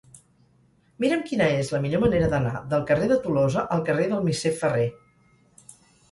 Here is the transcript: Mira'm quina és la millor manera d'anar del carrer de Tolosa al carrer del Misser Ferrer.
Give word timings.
Mira'm 1.03 1.19
quina 1.25 1.49
és 1.57 1.67
la 1.73 1.81
millor 1.83 1.99
manera 2.03 2.29
d'anar 2.31 2.53
del 2.71 2.85
carrer 2.91 3.09
de 3.11 3.17
Tolosa 3.25 3.65
al 3.75 3.83
carrer 3.91 4.07
del 4.15 4.23
Misser 4.31 4.53
Ferrer. 4.63 4.87